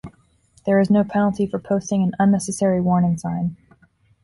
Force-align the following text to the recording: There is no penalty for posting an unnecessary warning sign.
There 0.65 0.79
is 0.79 0.89
no 0.89 1.03
penalty 1.03 1.45
for 1.45 1.59
posting 1.59 2.01
an 2.01 2.13
unnecessary 2.17 2.81
warning 2.81 3.19
sign. 3.19 3.55